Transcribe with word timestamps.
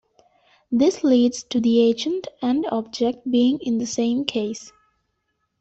This 0.71 1.03
leads 1.03 1.43
to 1.43 1.59
the 1.59 1.79
agent 1.79 2.27
and 2.41 2.65
object 2.71 3.29
being 3.29 3.59
in 3.59 3.77
the 3.77 3.85
same 3.85 4.25
case. 4.25 4.71